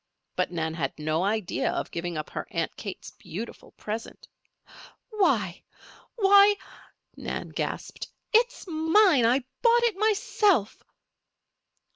[0.35, 4.27] But Nan had no idea of giving up her Aunt Kate's beautiful present.
[5.11, 5.63] "Why
[6.15, 6.55] why!"
[7.15, 8.07] Nan gasped.
[8.33, 9.27] "It's mine!
[9.27, 10.81] I bought it myself!"